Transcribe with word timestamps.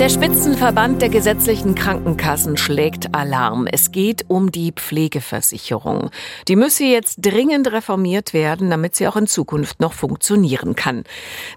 Der 0.00 0.08
Spitzenverband 0.08 1.02
der 1.02 1.10
gesetzlichen 1.10 1.74
Krankenkassen 1.74 2.56
schlägt 2.56 3.14
Alarm. 3.14 3.66
Es 3.66 3.92
geht 3.92 4.24
um 4.28 4.50
die 4.50 4.72
Pflegeversicherung. 4.72 6.08
Die 6.48 6.56
müsse 6.56 6.84
jetzt 6.84 7.18
dringend 7.20 7.70
reformiert 7.70 8.32
werden, 8.32 8.70
damit 8.70 8.96
sie 8.96 9.06
auch 9.06 9.16
in 9.16 9.26
Zukunft 9.26 9.78
noch 9.78 9.92
funktionieren 9.92 10.74
kann. 10.74 11.04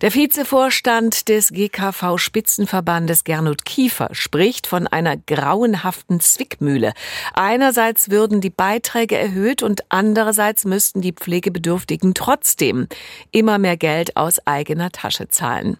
Der 0.01 0.13
Vizevorstand 0.13 1.29
des 1.29 1.53
GKV 1.53 2.17
Spitzenverbandes 2.17 3.23
Gernot 3.23 3.63
Kiefer 3.63 4.09
spricht 4.11 4.67
von 4.67 4.87
einer 4.87 5.15
grauenhaften 5.15 6.19
Zwickmühle. 6.19 6.91
Einerseits 7.33 8.09
würden 8.09 8.41
die 8.41 8.49
Beiträge 8.49 9.17
erhöht 9.17 9.63
und 9.63 9.85
andererseits 9.87 10.65
müssten 10.65 10.99
die 10.99 11.13
Pflegebedürftigen 11.13 12.13
trotzdem 12.13 12.89
immer 13.31 13.57
mehr 13.57 13.77
Geld 13.77 14.17
aus 14.17 14.45
eigener 14.45 14.91
Tasche 14.91 15.29
zahlen. 15.29 15.77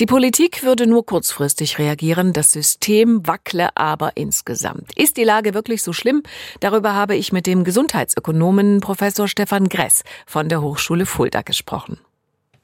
Die 0.00 0.06
Politik 0.06 0.64
würde 0.64 0.86
nur 0.86 1.06
kurzfristig 1.06 1.78
reagieren 1.78 1.93
reagieren. 1.94 2.32
Das 2.32 2.52
System 2.52 3.26
wackle 3.26 3.68
aber 3.76 4.16
insgesamt. 4.16 4.96
Ist 4.96 5.16
die 5.16 5.24
Lage 5.24 5.54
wirklich 5.54 5.82
so 5.82 5.92
schlimm? 5.92 6.22
Darüber 6.60 6.94
habe 6.94 7.14
ich 7.14 7.32
mit 7.32 7.46
dem 7.46 7.64
Gesundheitsökonomen 7.64 8.80
Professor 8.80 9.28
Stefan 9.28 9.68
Gress 9.68 10.04
von 10.26 10.48
der 10.48 10.60
Hochschule 10.60 11.06
Fulda 11.06 11.42
gesprochen. 11.42 11.98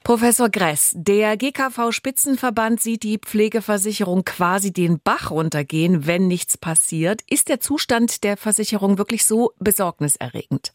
Professor 0.03 0.49
Gress, 0.49 0.95
der 0.97 1.37
GKV 1.37 1.93
Spitzenverband 1.93 2.81
sieht 2.81 3.03
die 3.03 3.19
Pflegeversicherung 3.19 4.25
quasi 4.25 4.73
den 4.73 4.99
Bach 4.99 5.31
runtergehen, 5.31 6.07
wenn 6.07 6.27
nichts 6.27 6.57
passiert. 6.57 7.21
Ist 7.29 7.51
der 7.51 7.61
Zustand 7.61 8.25
der 8.25 8.39
Versicherung 8.39 8.97
wirklich 8.97 9.27
so 9.27 9.51
besorgniserregend? 9.59 10.73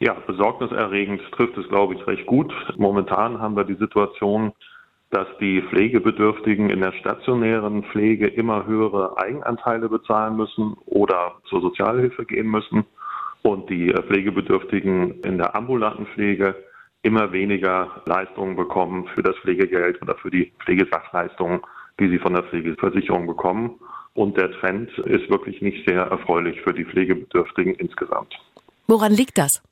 Ja, 0.00 0.14
besorgniserregend 0.26 1.22
trifft 1.32 1.56
es, 1.58 1.68
glaube 1.68 1.94
ich, 1.94 2.04
recht 2.06 2.26
gut. 2.26 2.52
Momentan 2.76 3.38
haben 3.38 3.54
wir 3.54 3.64
die 3.64 3.76
Situation, 3.76 4.52
dass 5.10 5.26
die 5.40 5.62
Pflegebedürftigen 5.62 6.70
in 6.70 6.80
der 6.80 6.92
stationären 6.92 7.82
Pflege 7.84 8.28
immer 8.28 8.66
höhere 8.66 9.18
Eigenanteile 9.18 9.88
bezahlen 9.88 10.36
müssen 10.36 10.76
oder 10.86 11.36
zur 11.48 11.60
Sozialhilfe 11.60 12.24
gehen 12.24 12.48
müssen 12.48 12.84
und 13.42 13.68
die 13.70 13.92
Pflegebedürftigen 13.92 15.20
in 15.22 15.38
der 15.38 15.56
ambulanten 15.56 16.06
Pflege 16.06 16.54
immer 17.02 17.32
weniger 17.32 18.02
Leistungen 18.06 18.56
bekommen 18.56 19.08
für 19.14 19.22
das 19.22 19.36
Pflegegeld 19.38 20.00
oder 20.02 20.14
für 20.16 20.30
die 20.30 20.52
Pflegesachleistungen, 20.62 21.60
die 21.98 22.08
sie 22.08 22.18
von 22.18 22.34
der 22.34 22.44
Pflegeversicherung 22.44 23.26
bekommen. 23.26 23.80
Und 24.14 24.36
der 24.36 24.50
Trend 24.52 24.90
ist 24.98 25.30
wirklich 25.30 25.62
nicht 25.62 25.88
sehr 25.88 26.02
erfreulich 26.02 26.60
für 26.62 26.74
die 26.74 26.84
Pflegebedürftigen 26.84 27.74
insgesamt. 27.74 28.34
Woran 28.86 29.12
liegt 29.12 29.38
das? 29.38 29.62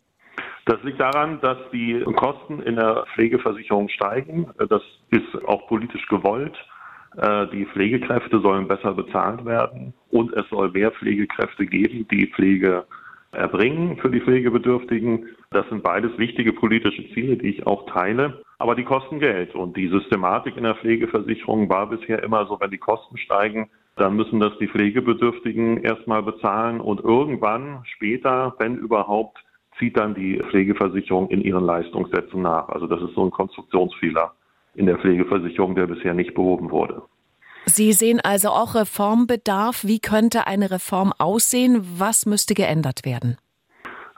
Das 0.68 0.82
liegt 0.82 1.00
daran, 1.00 1.40
dass 1.40 1.56
die 1.72 1.98
Kosten 2.14 2.60
in 2.60 2.76
der 2.76 3.06
Pflegeversicherung 3.14 3.88
steigen. 3.88 4.50
Das 4.68 4.82
ist 5.10 5.46
auch 5.46 5.66
politisch 5.66 6.06
gewollt. 6.08 6.54
Äh, 7.16 7.46
die 7.46 7.64
Pflegekräfte 7.64 8.38
sollen 8.40 8.68
besser 8.68 8.92
bezahlt 8.92 9.46
werden 9.46 9.94
und 10.10 10.30
es 10.34 10.46
soll 10.50 10.70
mehr 10.72 10.90
Pflegekräfte 10.90 11.64
geben, 11.64 12.06
die 12.10 12.26
Pflege 12.26 12.84
erbringen 13.32 13.96
für 13.96 14.10
die 14.10 14.20
Pflegebedürftigen. 14.20 15.28
Das 15.52 15.66
sind 15.70 15.82
beides 15.82 16.18
wichtige 16.18 16.52
politische 16.52 17.14
Ziele, 17.14 17.38
die 17.38 17.48
ich 17.48 17.66
auch 17.66 17.86
teile. 17.90 18.42
Aber 18.58 18.74
die 18.74 18.84
kosten 18.84 19.20
Geld. 19.20 19.54
Und 19.54 19.74
die 19.74 19.88
Systematik 19.88 20.58
in 20.58 20.64
der 20.64 20.74
Pflegeversicherung 20.74 21.70
war 21.70 21.88
bisher 21.88 22.22
immer 22.22 22.44
so, 22.44 22.60
wenn 22.60 22.70
die 22.70 22.76
Kosten 22.76 23.16
steigen, 23.16 23.70
dann 23.96 24.16
müssen 24.16 24.38
das 24.38 24.52
die 24.60 24.68
Pflegebedürftigen 24.68 25.78
erstmal 25.78 26.22
bezahlen 26.22 26.78
und 26.82 27.00
irgendwann 27.00 27.84
später, 27.84 28.54
wenn 28.58 28.76
überhaupt, 28.76 29.38
zieht 29.78 29.96
dann 29.96 30.14
die 30.14 30.42
Pflegeversicherung 30.50 31.28
in 31.28 31.40
ihren 31.42 31.64
Leistungssätzen 31.64 32.42
nach. 32.42 32.68
Also 32.68 32.86
das 32.86 33.00
ist 33.02 33.14
so 33.14 33.24
ein 33.24 33.30
Konstruktionsfehler 33.30 34.32
in 34.74 34.86
der 34.86 34.98
Pflegeversicherung, 34.98 35.74
der 35.74 35.86
bisher 35.86 36.14
nicht 36.14 36.34
behoben 36.34 36.70
wurde. 36.70 37.02
Sie 37.66 37.92
sehen 37.92 38.20
also 38.22 38.48
auch 38.48 38.74
Reformbedarf. 38.74 39.84
Wie 39.84 40.00
könnte 40.00 40.46
eine 40.46 40.70
Reform 40.70 41.12
aussehen? 41.18 41.84
Was 41.98 42.24
müsste 42.24 42.54
geändert 42.54 43.04
werden? 43.04 43.36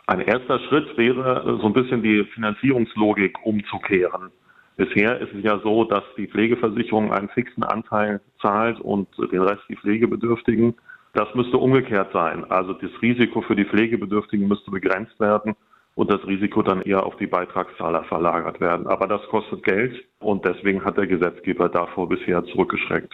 Ein 0.07 0.21
erster 0.21 0.59
Schritt 0.61 0.97
wäre, 0.97 1.59
so 1.61 1.67
ein 1.67 1.73
bisschen 1.73 2.03
die 2.03 2.25
Finanzierungslogik 2.35 3.39
umzukehren. 3.45 4.31
Bisher 4.77 5.21
ist 5.21 5.33
es 5.35 5.45
ja 5.45 5.59
so, 5.61 5.85
dass 5.85 6.03
die 6.17 6.27
Pflegeversicherung 6.27 7.13
einen 7.13 7.29
fixen 7.29 7.63
Anteil 7.63 8.21
zahlt 8.41 8.81
und 8.81 9.09
den 9.31 9.43
Rest 9.43 9.63
die 9.69 9.77
Pflegebedürftigen. 9.77 10.75
Das 11.13 11.29
müsste 11.35 11.59
umgekehrt 11.59 12.13
sein. 12.13 12.49
Also 12.51 12.73
das 12.73 12.91
Risiko 13.03 13.43
für 13.43 13.57
die 13.57 13.65
Pflegebedürftigen 13.65 14.47
müsste 14.47 14.71
begrenzt 14.71 15.19
werden 15.19 15.57
und 15.97 16.11
das 16.11 16.25
Risiko 16.27 16.63
dann 16.63 16.83
eher 16.83 17.05
auf 17.05 17.17
die 17.17 17.27
Beitragszahler 17.27 18.05
verlagert 18.05 18.61
werden. 18.61 18.87
Aber 18.87 19.07
das 19.07 19.23
kostet 19.29 19.65
Geld 19.65 20.05
und 20.21 20.45
deswegen 20.45 20.85
hat 20.85 20.97
der 20.97 21.07
Gesetzgeber 21.07 21.69
davor 21.69 22.09
bisher 22.09 22.45
zurückgeschreckt. 22.45 23.13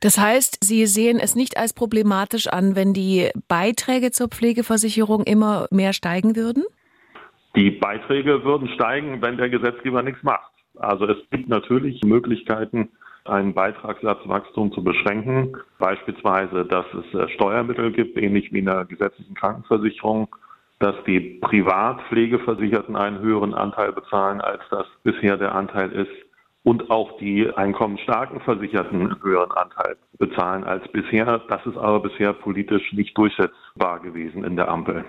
Das 0.00 0.18
heißt, 0.18 0.64
Sie 0.64 0.86
sehen 0.86 1.20
es 1.20 1.36
nicht 1.36 1.56
als 1.56 1.72
problematisch 1.72 2.48
an, 2.48 2.74
wenn 2.74 2.92
die 2.92 3.30
Beiträge 3.48 4.10
zur 4.10 4.28
Pflegeversicherung 4.28 5.22
immer 5.22 5.66
mehr 5.70 5.92
steigen 5.92 6.36
würden? 6.36 6.64
Die 7.54 7.70
Beiträge 7.70 8.44
würden 8.44 8.68
steigen, 8.74 9.22
wenn 9.22 9.36
der 9.36 9.48
Gesetzgeber 9.48 10.02
nichts 10.02 10.22
macht. 10.22 10.50
Also 10.76 11.06
es 11.06 11.18
gibt 11.30 11.48
natürlich 11.48 12.02
Möglichkeiten, 12.02 12.90
ein 13.24 13.54
Beitragssatzwachstum 13.54 14.72
zu 14.72 14.84
beschränken. 14.84 15.56
Beispielsweise, 15.78 16.64
dass 16.66 16.86
es 16.94 17.18
äh, 17.18 17.28
Steuermittel 17.30 17.92
gibt, 17.92 18.18
ähnlich 18.18 18.52
wie 18.52 18.58
in 18.58 18.66
der 18.66 18.84
gesetzlichen 18.84 19.34
Krankenversicherung, 19.34 20.28
dass 20.78 20.94
die 21.06 21.38
Privatpflegeversicherten 21.40 22.96
einen 22.96 23.20
höheren 23.20 23.54
Anteil 23.54 23.92
bezahlen, 23.92 24.40
als 24.40 24.62
das 24.70 24.86
bisher 25.02 25.36
der 25.36 25.54
Anteil 25.54 25.90
ist. 25.92 26.12
Und 26.62 26.90
auch 26.90 27.18
die 27.18 27.50
einkommensstarken 27.54 28.40
Versicherten 28.40 29.00
einen 29.00 29.22
höheren 29.22 29.52
Anteil 29.52 29.96
bezahlen 30.18 30.64
als 30.64 30.86
bisher. 30.92 31.42
Das 31.48 31.64
ist 31.66 31.76
aber 31.76 32.00
bisher 32.00 32.32
politisch 32.32 32.92
nicht 32.94 33.16
durchsetzbar 33.18 34.00
gewesen 34.00 34.44
in 34.44 34.56
der 34.56 34.68
Ampel. 34.68 35.04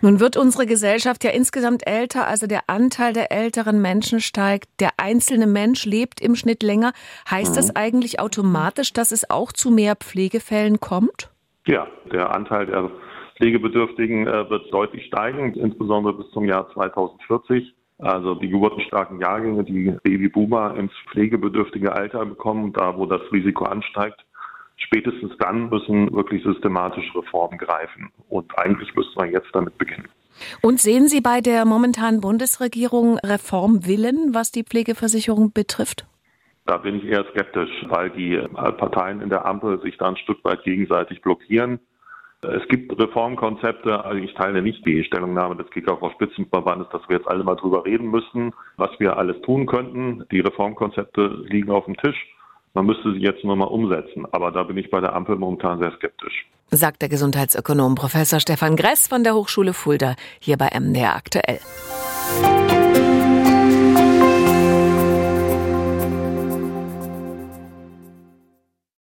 Nun 0.00 0.20
wird 0.20 0.36
unsere 0.36 0.66
Gesellschaft 0.66 1.24
ja 1.24 1.30
insgesamt 1.30 1.86
älter, 1.86 2.26
also 2.26 2.46
der 2.46 2.62
Anteil 2.66 3.12
der 3.12 3.32
älteren 3.32 3.80
Menschen 3.80 4.20
steigt, 4.20 4.68
der 4.80 4.90
einzelne 4.96 5.46
Mensch 5.46 5.84
lebt 5.84 6.20
im 6.20 6.34
Schnitt 6.34 6.62
länger. 6.62 6.92
Heißt 7.30 7.52
mhm. 7.52 7.56
das 7.56 7.76
eigentlich 7.76 8.20
automatisch, 8.20 8.92
dass 8.92 9.12
es 9.12 9.30
auch 9.30 9.52
zu 9.52 9.70
mehr 9.70 9.96
Pflegefällen 9.96 10.80
kommt? 10.80 11.30
Ja, 11.66 11.86
der 12.12 12.34
Anteil 12.34 12.66
der 12.66 12.90
Pflegebedürftigen 13.36 14.26
äh, 14.26 14.50
wird 14.50 14.72
deutlich 14.72 15.06
steigen, 15.06 15.54
insbesondere 15.54 16.14
bis 16.14 16.30
zum 16.32 16.44
Jahr 16.44 16.70
2040. 16.72 17.74
Also 17.98 18.34
die 18.36 18.48
geburtenstarken 18.48 19.20
Jahrgänge, 19.20 19.64
die 19.64 19.92
Babyboomer 20.02 20.76
ins 20.76 20.92
pflegebedürftige 21.10 21.92
Alter 21.92 22.24
bekommen, 22.24 22.72
da 22.72 22.96
wo 22.96 23.06
das 23.06 23.20
Risiko 23.32 23.64
ansteigt, 23.64 24.24
spätestens 24.76 25.36
dann 25.38 25.68
müssen 25.68 26.12
wirklich 26.14 26.42
systematische 26.44 27.18
Reformen 27.18 27.58
greifen. 27.58 28.12
Und 28.28 28.56
eigentlich 28.58 28.94
müsste 28.94 29.16
man 29.16 29.30
jetzt 29.30 29.48
damit 29.52 29.76
beginnen. 29.78 30.08
Und 30.62 30.80
sehen 30.80 31.08
Sie 31.08 31.20
bei 31.20 31.40
der 31.40 31.64
momentanen 31.64 32.20
Bundesregierung 32.20 33.18
Reformwillen, 33.18 34.34
was 34.34 34.52
die 34.52 34.64
Pflegeversicherung 34.64 35.52
betrifft? 35.52 36.06
Da 36.66 36.76
bin 36.76 36.96
ich 36.96 37.04
eher 37.04 37.24
skeptisch, 37.30 37.70
weil 37.88 38.10
die 38.10 38.36
Parteien 38.52 39.22
in 39.22 39.30
der 39.30 39.46
Ampel 39.46 39.80
sich 39.80 39.96
da 39.96 40.08
ein 40.08 40.16
Stück 40.18 40.44
weit 40.44 40.62
gegenseitig 40.64 41.22
blockieren. 41.22 41.80
Es 42.42 42.68
gibt 42.68 42.96
Reformkonzepte, 42.96 44.04
also 44.04 44.22
ich 44.22 44.32
teile 44.34 44.62
nicht 44.62 44.86
die 44.86 45.02
Stellungnahme 45.02 45.56
des 45.56 45.70
GKV 45.70 46.12
Spitzenverbandes, 46.12 46.88
dass 46.92 47.02
wir 47.08 47.16
jetzt 47.16 47.26
alle 47.26 47.42
mal 47.42 47.56
drüber 47.56 47.84
reden 47.84 48.10
müssen, 48.10 48.52
was 48.76 48.90
wir 49.00 49.16
alles 49.16 49.40
tun 49.42 49.66
könnten. 49.66 50.24
Die 50.30 50.40
Reformkonzepte 50.40 51.46
liegen 51.48 51.70
auf 51.70 51.86
dem 51.86 51.96
Tisch. 51.96 52.28
Man 52.78 52.86
müsste 52.86 53.12
sie 53.12 53.18
jetzt 53.18 53.42
nur 53.42 53.56
mal 53.56 53.64
umsetzen. 53.64 54.24
Aber 54.30 54.52
da 54.52 54.62
bin 54.62 54.76
ich 54.76 54.88
bei 54.88 55.00
der 55.00 55.12
Ampel 55.12 55.34
momentan 55.34 55.80
sehr 55.80 55.90
skeptisch. 55.96 56.46
Sagt 56.70 57.02
der 57.02 57.08
Gesundheitsökonom 57.08 57.96
Professor 57.96 58.38
Stefan 58.38 58.76
Gress 58.76 59.08
von 59.08 59.24
der 59.24 59.34
Hochschule 59.34 59.72
Fulda 59.72 60.14
hier 60.38 60.56
bei 60.56 60.70
MDR 60.78 61.16
aktuell. 61.16 61.58